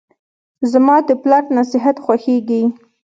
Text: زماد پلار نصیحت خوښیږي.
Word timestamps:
زماد 0.71 1.07
پلار 1.21 1.43
نصیحت 1.57 1.97
خوښیږي. 2.05 2.63